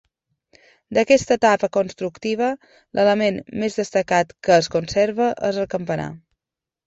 [0.97, 2.47] D'aquesta etapa constructiva
[2.99, 6.09] l'element més destacat que es conserva és el campanar.